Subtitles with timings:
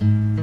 [0.00, 0.37] 回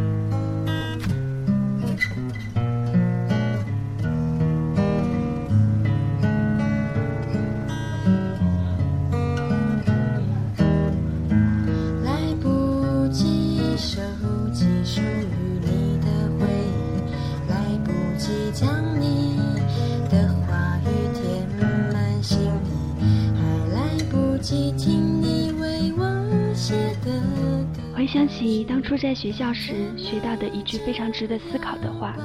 [28.85, 32.15] 初在学校时学到的一句非常值得思考的话：“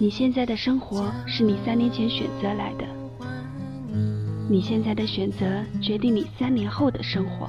[0.00, 2.86] 你现在的生活是你三年前选择来的，
[4.48, 5.44] 你现在的选择
[5.82, 7.46] 决定你三年后的生活。”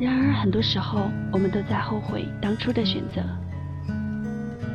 [0.00, 3.22] 然而，很多时候我们都在后悔当初的选择。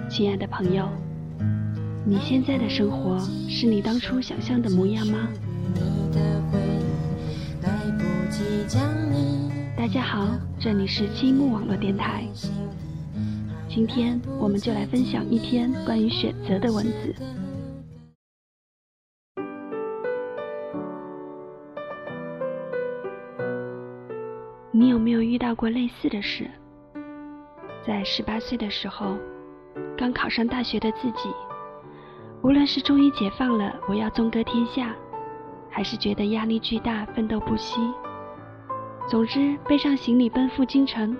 [0.09, 0.87] 亲爱的朋友，
[2.05, 5.27] 你现在的生活是你当初想象的模样吗？
[9.85, 10.27] 大家好，
[10.59, 12.23] 这里是青木网络电台。
[13.69, 17.13] 今天我们就来分享一篇关于选择的文字。
[24.71, 26.49] 你有没有遇到过类似的事？
[27.85, 29.15] 在十八岁的时候，
[29.95, 31.29] 刚考上大学的自己，
[32.41, 34.95] 无论是终于解放了，我要纵歌天下，
[35.69, 37.79] 还是觉得压力巨大，奋斗不息。
[39.07, 41.15] 总之，背上行李奔赴京城，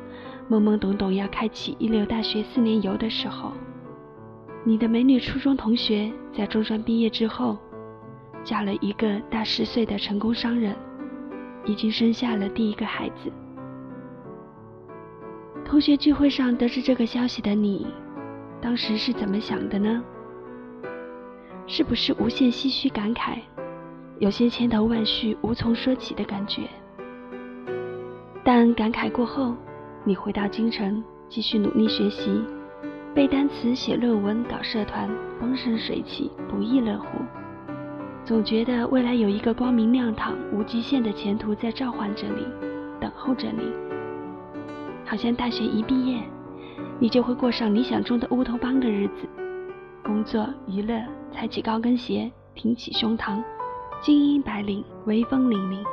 [0.50, 3.54] 懵懵懂懂要开启一流大学四年游的时候，
[4.64, 7.56] 你的美女初中同学在中专毕业之后，
[8.44, 10.76] 嫁了一个大十岁的成功商人，
[11.64, 13.32] 已经生下了第一个孩子。
[15.64, 17.86] 同学聚会上得知这个消息的你，
[18.60, 20.04] 当时是怎么想的呢？
[21.68, 23.38] 是不是无限唏嘘感慨，
[24.18, 26.64] 有些千头万绪无从说起的感觉？
[28.48, 29.56] 但感慨过后，
[30.04, 32.30] 你回到京城，继续努力学习，
[33.12, 37.08] 背单词、写论文、搞社团，风生水起，不亦乐乎。
[38.24, 42.46] 总觉得未来有一个光明亮堂、无极限的前途在召唤着你，
[43.00, 43.64] 等候着你。
[45.04, 46.22] 好像大学一毕业，
[47.00, 49.28] 你就会过上理想中的乌托邦的日子，
[50.04, 51.02] 工作、娱乐，
[51.34, 53.42] 踩起高跟鞋，挺起胸膛，
[54.04, 55.84] 精英白领，威风凛凛。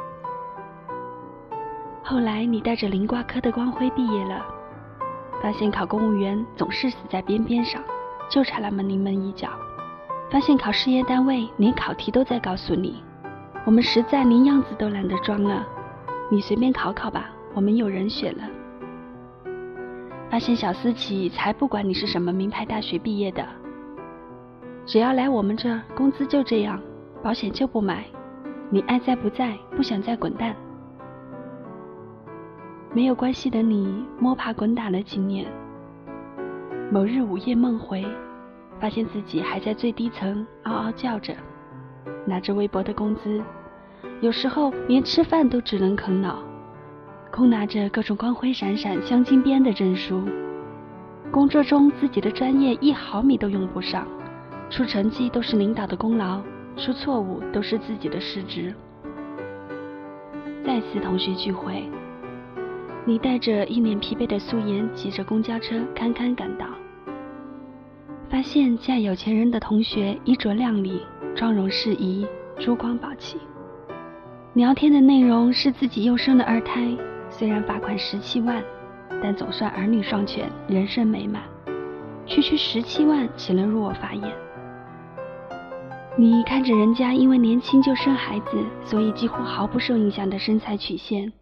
[2.05, 4.45] 后来你带着零挂科的光辉毕业了，
[5.41, 7.81] 发现考公务员总是死在边边上，
[8.29, 9.49] 就差那么临门一脚。
[10.31, 13.03] 发现考事业单位连考题都在告诉你，
[13.65, 15.65] 我们实在连样子都懒得装了，
[16.31, 18.43] 你随便考考吧，我们有人选了。
[20.29, 23.47] 发现小私企才不管你是什么名牌大学毕业的，
[24.87, 26.81] 只要来我们这，工资就这样，
[27.23, 28.05] 保险就不买，
[28.71, 30.57] 你爱在不在，不想再滚蛋。
[32.95, 35.47] 没有关系的你，摸爬滚打了几年。
[36.91, 38.05] 某日午夜梦回，
[38.79, 41.35] 发现自己还在最低层嗷嗷叫着，
[42.27, 43.43] 拿着微薄的工资，
[44.21, 46.41] 有时候连吃饭都只能啃老，
[47.31, 50.23] 空拿着各种光辉闪闪镶金边的证书。
[51.31, 54.07] 工作中自己的专业一毫米都用不上，
[54.69, 56.43] 出成绩都是领导的功劳，
[56.77, 58.75] 出错误都是自己的失职。
[60.63, 61.89] 再次同学聚会。
[63.05, 66.67] 你带着一脸疲惫的素颜，骑着公交车堪堪赶到，
[68.31, 71.03] 发现嫁有钱人的同学衣着靓丽，
[71.35, 72.25] 妆容适宜，
[72.61, 73.39] 珠光宝气。
[74.55, 76.97] 聊天的内容是自己又生了二胎，
[77.29, 78.62] 虽然罚款十七万，
[79.21, 81.43] 但总算儿女双全，人生美满。
[82.25, 84.33] 区区十七万，岂能入我法眼？
[86.17, 91.33] 你看着人家因为年轻就生孩子，所以几乎毫不受影响的身材曲线。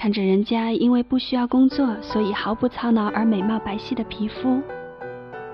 [0.00, 4.62] 看着人家因为不需要工作，所以毫不操劳而美貌白皙的皮肤；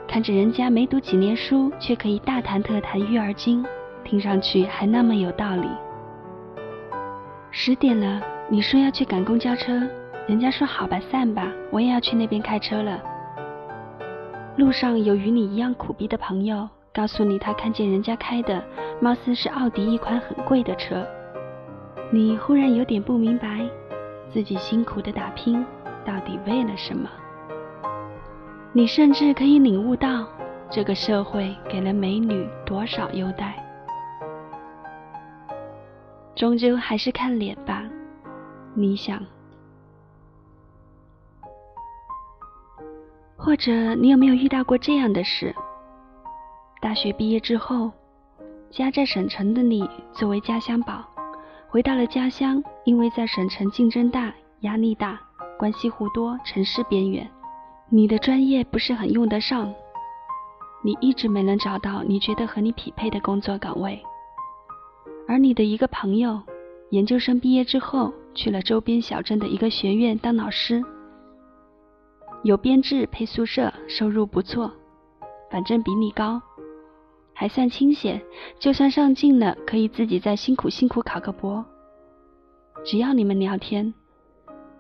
[0.07, 3.65] 看着人家没读几年书，却可以大谈特谈育儿经，
[4.05, 5.67] 听上去还那么有道理。
[7.51, 9.81] 十点了，你说要去赶公交车，
[10.29, 13.01] 人家说好吧，散吧，我也要去那边开车了。
[14.59, 18.63] 路上有与你一样苦逼的朋友，告诉你他看见人家开的，
[19.01, 21.03] 貌似是奥迪一款很贵的车，
[22.13, 23.67] 你忽然有点不明白。
[24.35, 25.65] 自己辛苦的打拼，
[26.05, 27.09] 到底为了什么？
[28.73, 30.27] 你甚至可以领悟到，
[30.69, 33.55] 这个社会给了美女多少优待。
[36.35, 37.85] 终究还是看脸吧，
[38.75, 39.23] 你想。
[43.37, 45.55] 或者你有没有遇到过这样的事？
[46.81, 47.93] 大学毕业之后，
[48.69, 51.14] 家在省城的你，作为家乡宝。
[51.75, 55.21] 回到了家乡，因为在省城竞争大、压力大，
[55.59, 57.29] 关系户多，城市边缘，
[57.89, 59.75] 你的专业不是很用得上，
[60.85, 64.01] 你一直没能找到你觉得和你匹配的工作岗位。
[65.27, 66.41] 而你的一个朋友，
[66.91, 70.81] 研究生毕业之后去了周边小镇的一个学院当老师，
[72.45, 74.71] 有编制配宿舍，收入不错，
[75.51, 76.41] 反正比你高。
[77.35, 78.23] 还算清闲，
[78.61, 81.65] 就算上进了，可以自己再辛苦辛苦考个博。
[82.85, 83.93] 只要你们聊天，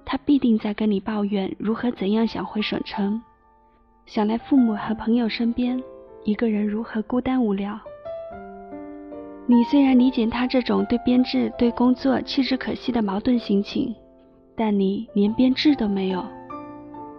[0.05, 3.21] 他必定在跟你抱怨如何怎样想回省城，
[4.07, 5.83] 想来父母和朋友身边，
[6.23, 7.79] 一个人如何孤单无聊。
[9.47, 13.95] 你虽然理解他这种对编制、对工作弃之可惜的矛盾心情，
[14.57, 16.25] 但你连编制都没有，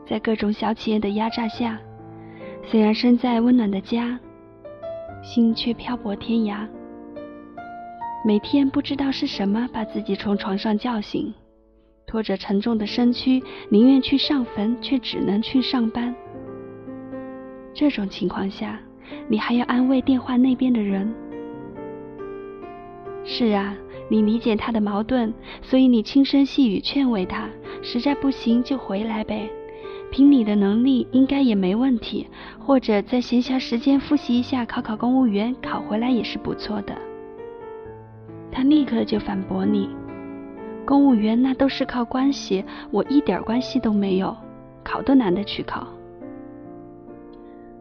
[0.08, 1.78] 在各种小企业的压榨下，
[2.64, 4.18] 虽然身在温暖的家。
[5.26, 6.68] 心却漂泊天涯，
[8.24, 11.34] 每天不知道是什么把自己从床上叫醒，
[12.06, 16.14] 拖着沉重的身躯，宁愿去上坟，却只能去上班。
[17.74, 18.80] 这种情况下，
[19.28, 21.12] 你还要安慰电话那边的人？
[23.24, 23.76] 是啊，
[24.08, 25.34] 你理解他的矛盾，
[25.64, 27.50] 所以你轻声细语劝慰他，
[27.82, 29.50] 实在不行就回来呗。
[30.12, 32.28] 凭你的能力，应该也没问题。
[32.60, 36.96] 或者在闲暇时间复习一下，考考公务员，考回来也是不错的。
[38.52, 39.90] 他立刻就反驳你
[40.86, 44.36] ：“公务员那都是靠关系，我一点关系都没有，
[44.84, 45.86] 考都懒得去考。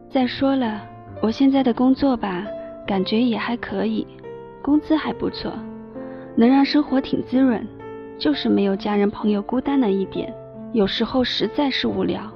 [0.09, 0.81] 再说了，
[1.21, 2.45] 我现在的工作吧，
[2.85, 4.05] 感觉也还可以，
[4.61, 5.53] 工资还不错，
[6.35, 7.65] 能让生活挺滋润，
[8.19, 10.31] 就是没有家人朋友，孤单了一点。”
[10.75, 12.29] 有时候实在是无聊，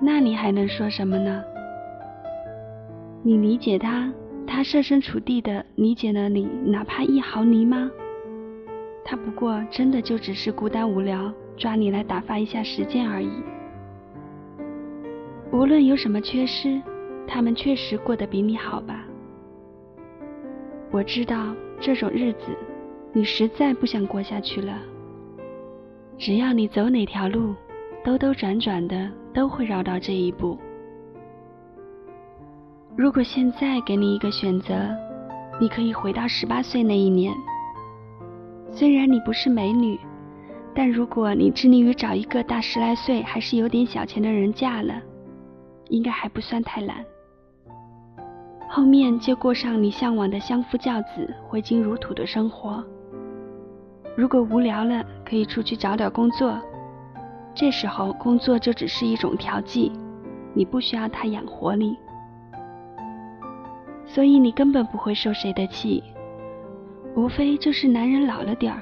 [0.00, 1.44] 那你还能说什么呢？
[3.22, 4.10] 你理解他，
[4.46, 7.90] 他设身处地的理解了你，哪怕一毫厘吗？
[9.04, 13.30] 他不过真的就只是孤单无聊，抓你来打发一下时间而已。
[15.52, 16.80] 无论有什么缺失，
[17.26, 19.04] 他们确实过得比你好吧？
[20.90, 22.53] 我知道这种日子。
[23.16, 24.76] 你实在不想过下去了，
[26.18, 27.54] 只要你走哪条路，
[28.04, 30.58] 兜兜转转的都会绕到这一步。
[32.96, 34.74] 如果现在给你一个选择，
[35.60, 37.32] 你可以回到十八岁那一年。
[38.72, 39.96] 虽然你不是美女，
[40.74, 45.00] 但如果你致力于找一个大十来岁还是有点小钱的人嫁了，
[45.88, 46.96] 应该还不算太难。
[48.68, 52.84] 后面就过上你向往的相夫教子、挥金如土的生活。
[54.16, 56.56] 如果无聊了，可以出去找点工作。
[57.54, 59.90] 这时候工作就只是一种调剂，
[60.54, 61.96] 你不需要它养活你，
[64.04, 66.02] 所以你根本不会受谁的气。
[67.16, 68.80] 无非就是男人老了点儿，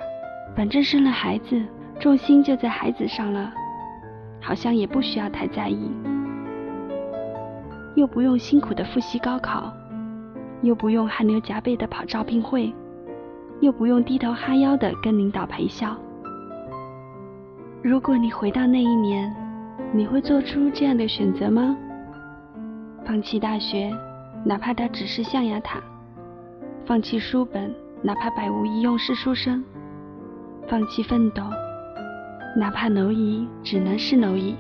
[0.57, 1.63] 反正生了孩子，
[1.99, 3.53] 重心就在孩子上了，
[4.41, 5.91] 好像也不需要太在意，
[7.95, 9.71] 又不用辛苦的复习高考，
[10.63, 12.75] 又不用汗流浃背的跑招聘会。
[13.63, 15.97] 又不用低头哈腰的跟领导陪笑。
[17.81, 19.33] 如果你回到那一年，
[19.93, 21.77] 你会做出这样的选择吗？
[23.07, 23.89] 放弃大学，
[24.45, 25.79] 哪怕它只是象牙塔；
[26.85, 27.73] 放弃书本，
[28.03, 29.63] 哪怕百无一用是书生；
[30.67, 31.45] 放弃奋斗，
[32.57, 34.57] 哪怕蝼蚁只能是蝼蚁。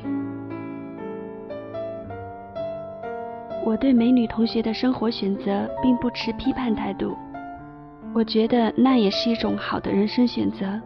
[3.64, 7.16] 我对美女同学的生活选择并不持批判态度。
[8.14, 10.78] 我觉得那也是一种好的人生选择，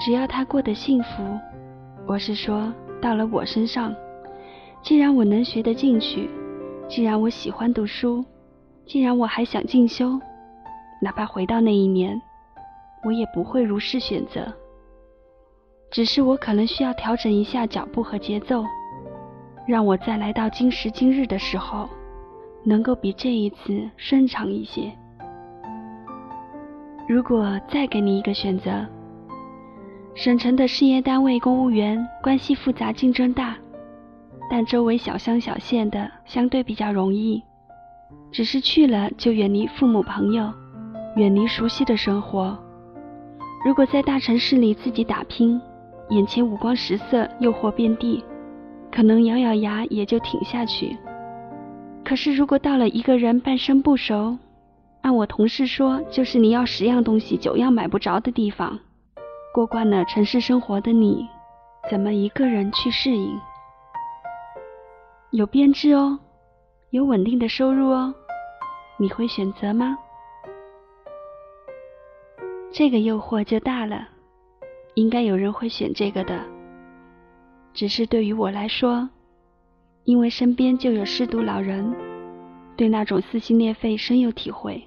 [0.00, 1.22] 只要他过得幸福。
[2.06, 3.94] 我是说，到了我身上，
[4.82, 6.28] 既然我能学得进去，
[6.88, 8.24] 既然我喜欢读书，
[8.84, 10.18] 既然我还想进修，
[11.00, 12.20] 哪怕回到那一年，
[13.04, 14.52] 我也不会如是选择。
[15.92, 18.64] 只是我可能需要调整一下脚步和节奏，
[19.68, 21.88] 让我再来到今时今日的时候，
[22.64, 24.92] 能够比这一次顺畅一些。
[27.06, 28.86] 如果再给你一个选择，
[30.14, 33.54] 省城的事业单位公务员关系复杂，竞争大，
[34.50, 37.42] 但周围小乡小县的相对比较容易，
[38.32, 40.50] 只是去了就远离父母朋友，
[41.16, 42.56] 远离熟悉的生活。
[43.66, 45.60] 如果在大城市里自己打拼，
[46.08, 48.24] 眼前五光十色，诱惑遍地，
[48.90, 50.96] 可能咬咬牙也就挺下去。
[52.02, 54.36] 可是如果到了一个人半生不熟，
[55.04, 58.80] 按我同事说，就是你要十样东西九样买不着的地方。
[59.52, 61.28] 过惯了城市生活的你，
[61.90, 63.38] 怎么一个人去适应？
[65.30, 66.18] 有编制哦，
[66.88, 68.14] 有稳定的收入哦，
[68.96, 69.94] 你会选择吗？
[72.72, 74.08] 这个诱惑就大了。
[74.94, 76.40] 应该有人会选这个的，
[77.74, 79.06] 只是对于我来说，
[80.04, 81.94] 因为身边就有失独老人，
[82.74, 84.82] 对那种撕心裂肺深有体会，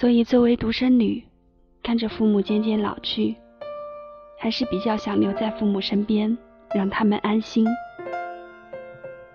[0.00, 1.24] 所以作为独生女，
[1.82, 3.34] 看着父母渐渐老去，
[4.38, 6.38] 还是比较想留在父母身边，
[6.72, 7.66] 让他们安心。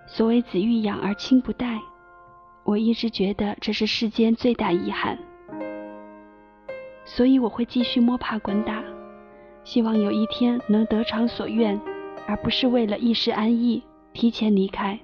[0.08, 1.82] 所谓子欲养而亲不待，
[2.64, 5.20] 我一直觉得这是世间最大遗憾，
[7.04, 8.82] 所以我会继续摸爬滚打。
[9.66, 11.78] 希望有一天能得偿所愿，
[12.26, 14.98] 而不是为了一时安逸提前离开，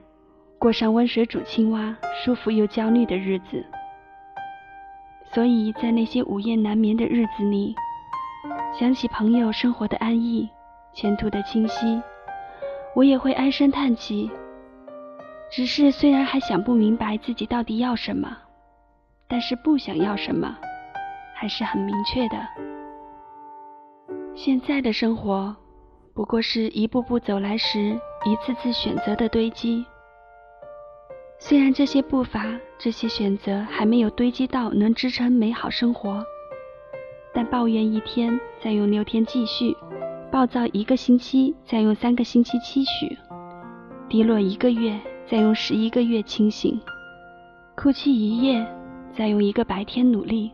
[0.57, 3.61] 过上温水煮青蛙、舒服又焦虑的日子。
[5.33, 7.75] 所以在那些午夜难眠的日子里，
[8.77, 10.49] 想起朋友生活的安逸、
[10.93, 12.01] 前途的清晰，
[12.95, 14.29] 我也会唉声叹气。
[15.51, 18.37] 只是虽然还想不明白自己到底要什么，
[19.27, 20.55] 但是不想要什么，
[21.35, 22.47] 还是很明确的。
[24.35, 25.55] 现在的生活，
[26.13, 29.85] 不过是一步步走来时一次次选择的堆积。
[31.37, 32.45] 虽然这些步伐、
[32.79, 36.23] 这些选择还没有堆积到能支撑美好生活，
[37.33, 39.75] 但抱怨一天，再用六天继续；
[40.31, 43.13] 暴躁一个星期，再用三个星期期许；
[44.07, 46.79] 低落一个月，再用十一个月清醒；
[47.75, 48.65] 哭泣一夜，
[49.13, 50.49] 再用一个白天努力。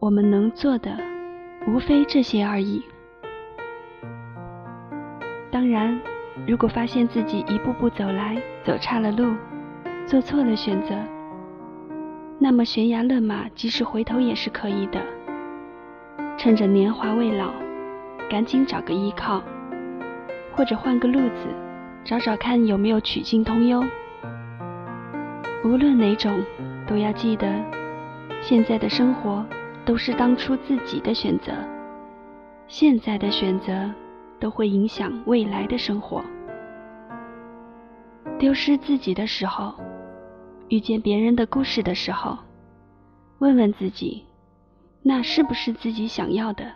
[0.00, 0.98] 我们能做的。
[1.68, 2.80] 无非这些而已。
[5.50, 6.00] 当然，
[6.46, 9.34] 如果发现自己一步步走来走差了路，
[10.06, 10.94] 做错了选择，
[12.38, 15.00] 那么悬崖勒马，即使回头也是可以的。
[16.38, 17.50] 趁着年华未老，
[18.30, 19.42] 赶紧找个依靠，
[20.54, 21.48] 或者换个路子，
[22.04, 23.84] 找找看有没有曲径通幽。
[25.64, 26.40] 无论哪种，
[26.86, 27.46] 都要记得，
[28.40, 29.44] 现在的生活。
[29.84, 31.52] 都是当初自己的选择，
[32.66, 33.88] 现在的选择
[34.40, 36.20] 都会影响未来的生活。
[38.36, 39.72] 丢失自己的时候，
[40.68, 42.36] 遇见别人的故事的时候，
[43.38, 44.24] 问问自己，
[45.02, 46.72] 那是不是自己想要的？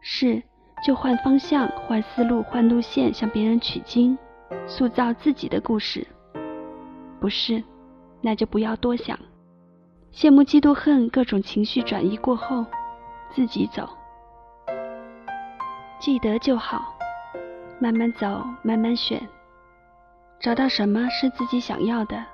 [0.00, 0.42] 是，
[0.86, 4.16] 就换方向、换思路、换路线，向别人取经，
[4.66, 6.06] 塑造自己的故事。
[7.20, 7.62] 不是，
[8.20, 9.18] 那就不要多想。
[10.12, 12.64] 羡慕、嫉妒、恨，各种情绪转移过后，
[13.34, 13.88] 自己走，
[15.98, 16.96] 记得就好。
[17.80, 19.20] 慢慢走，慢慢选，
[20.38, 22.24] 找到什么是自己想要的。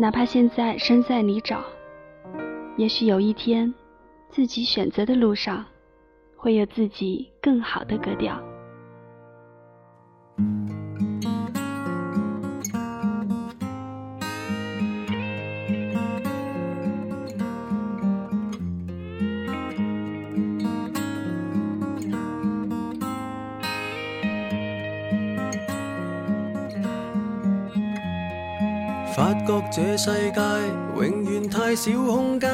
[0.00, 1.58] 哪怕现在身在泥沼，
[2.76, 3.74] 也许有一天，
[4.28, 5.64] 自己选择的路上，
[6.36, 8.40] 会有自己更好的格调。
[29.18, 30.40] 发觉这世界
[30.94, 32.48] 永远太少空间，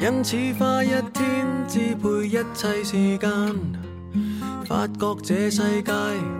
[0.00, 3.30] 因此花一天支配一切时间。
[4.64, 5.92] 发觉这世界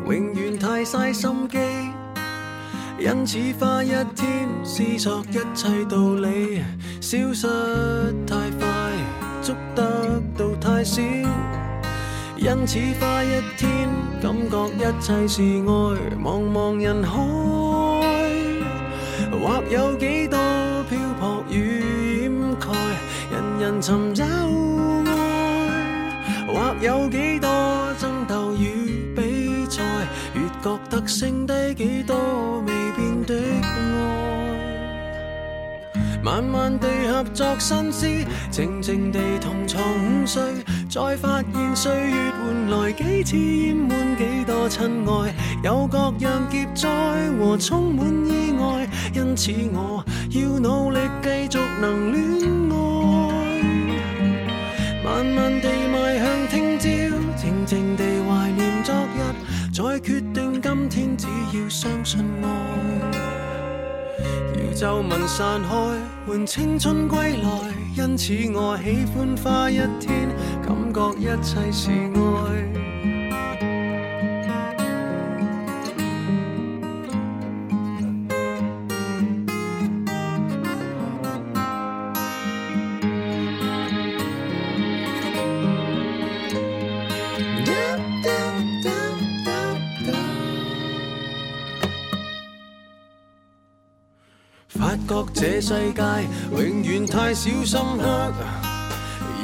[0.07, 1.59] 永远太嘥心机，
[2.99, 6.63] 因此花一天思索一切道理。
[6.99, 7.47] 消失
[8.27, 8.67] 太快，
[9.43, 11.03] 捉得到太少，
[12.39, 13.87] 因此花一天
[14.23, 16.17] 感觉一切是爱。
[16.19, 17.88] 茫茫人海。
[19.41, 20.39] 或有几多
[20.91, 22.67] 漂泊与掩盖，
[23.31, 24.27] 人人寻找爱；
[26.49, 27.49] 或有几多
[27.99, 29.83] 争斗与比赛，
[30.35, 33.69] 越觉得剩低几多未变的爱。
[36.21, 40.43] 慢慢地合作新诗，静静地同床午睡，
[40.99, 46.89] 再发现岁月换来几次淹满几多亲爱，有各样劫灾
[47.39, 52.21] 和充满意外，因此我要努力继续能恋
[52.73, 52.75] 爱。
[55.05, 56.89] 慢慢地迈向听朝，
[57.37, 63.48] 静静地怀念昨日，再决定今天只要相信爱。
[64.79, 65.69] 皱纹散开，
[66.25, 67.51] 换青春归来。
[67.97, 70.29] 因此我喜欢花一天，
[70.65, 72.88] 感觉一切是爱。
[95.61, 96.03] 世界
[96.53, 98.33] 永远太少深刻，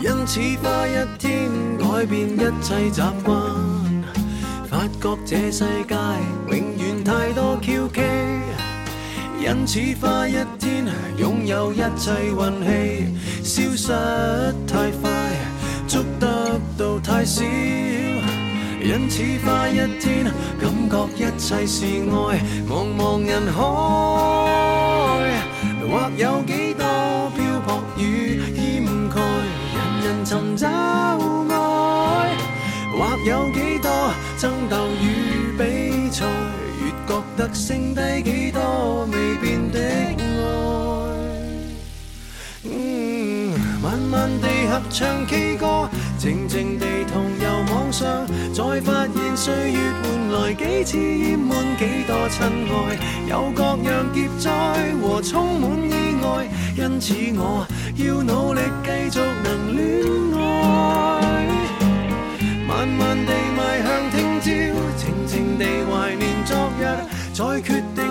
[0.00, 3.34] 因此花一天改变一切习惯，
[4.68, 5.94] 发觉这世界
[6.48, 7.90] 永远太多蹊。
[9.40, 10.86] 因此花一天
[11.18, 12.66] 拥有一切运气，
[13.42, 13.92] 消失
[14.66, 15.10] 太快，
[15.86, 17.44] 捉得到太少。
[17.44, 20.24] 因此花一天
[20.60, 23.60] 感觉一切是爱，茫茫人海，
[25.94, 29.20] 或有几多漂泊与掩盖，
[29.76, 32.36] 人人寻找爱，
[32.98, 33.88] 或有几多
[34.36, 36.26] 争斗与比赛，
[36.82, 39.78] 越觉得剩低几多未变的
[44.14, 52.96] 慢地合唱 K 歌，静静地同游网上，再发现岁月换来几次厌闷，几多亲爱，
[53.28, 54.50] 有各样劫灾
[55.02, 55.92] 和充满意
[56.22, 57.66] 外，因此我
[57.96, 59.82] 要努力继续能恋
[60.38, 60.40] 爱。
[62.68, 64.46] 慢慢地迈向听朝，
[64.96, 66.82] 静静地怀念昨日，
[67.34, 68.03] 再决定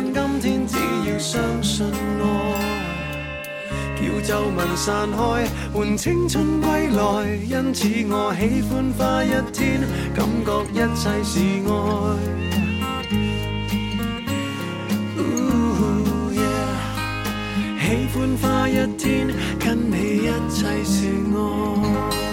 [4.21, 7.25] 皱纹散开，换青春归来。
[7.47, 9.81] 因此我喜欢花一天，
[10.13, 11.71] 感觉一切是爱。
[17.79, 19.27] 喜欢花一天，
[19.59, 22.32] 跟你一切是爱。